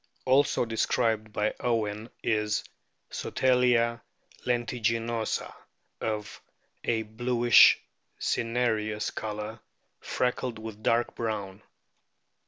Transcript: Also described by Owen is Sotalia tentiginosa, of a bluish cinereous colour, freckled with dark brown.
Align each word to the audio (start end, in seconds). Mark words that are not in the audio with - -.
Also 0.25 0.65
described 0.65 1.31
by 1.31 1.53
Owen 1.59 2.09
is 2.23 2.63
Sotalia 3.11 4.01
tentiginosa, 4.43 5.53
of 5.99 6.41
a 6.83 7.03
bluish 7.03 7.77
cinereous 8.19 9.11
colour, 9.13 9.59
freckled 9.99 10.57
with 10.57 10.81
dark 10.81 11.13
brown. 11.13 11.61